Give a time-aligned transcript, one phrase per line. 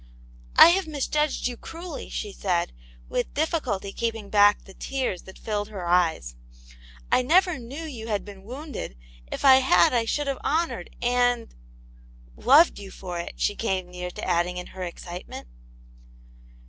[0.55, 2.73] "I have misjudged you cruelly," she said,
[3.07, 6.35] with difficulty keeping back the tears that filled her eyes."
[7.11, 8.97] I never knew you had been wounded;
[9.31, 11.53] if I had I should have honoured and
[12.35, 15.47] —"loved you for it, she came near adding in her excitement.